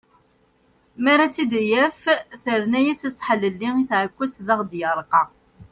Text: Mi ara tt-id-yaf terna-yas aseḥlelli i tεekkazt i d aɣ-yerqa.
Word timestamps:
Mi 1.03 1.09
ara 1.13 1.25
tt-id-yaf 1.29 2.01
terna-yas 2.43 3.01
aseḥlelli 3.09 3.61
i 3.81 3.83
tεekkazt 3.89 4.37
i 4.41 4.43
d 4.47 4.49
aɣ-yerqa. 4.53 5.23